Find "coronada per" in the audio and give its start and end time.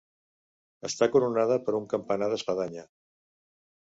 1.15-1.75